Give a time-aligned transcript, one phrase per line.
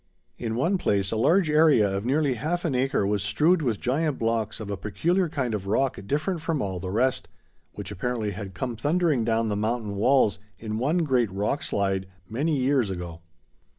[0.39, 4.17] In one place a large area of nearly half an acre was strewed with giant
[4.17, 7.27] blocks of a peculiar kind of rock different from all the rest,
[7.73, 12.57] which apparently had come thundering down the mountain walls in one great rock slide many
[12.57, 13.21] years ago.